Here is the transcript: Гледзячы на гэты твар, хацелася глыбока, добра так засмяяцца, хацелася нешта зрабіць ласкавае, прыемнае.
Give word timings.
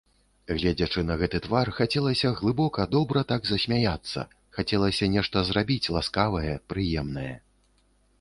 Гледзячы 0.59 1.01
на 1.07 1.15
гэты 1.23 1.39
твар, 1.47 1.67
хацелася 1.79 2.31
глыбока, 2.39 2.85
добра 2.95 3.23
так 3.31 3.45
засмяяцца, 3.49 4.23
хацелася 4.57 5.11
нешта 5.17 5.45
зрабіць 5.51 5.91
ласкавае, 5.97 6.55
прыемнае. 6.75 7.35